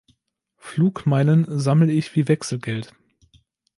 Flugmeilen 0.57 1.45
sammel 1.59 1.91
ich 1.91 2.15
wie 2.15 2.27
Wechselgeld. 2.27 2.95